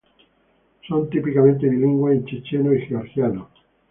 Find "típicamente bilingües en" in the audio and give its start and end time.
1.11-2.25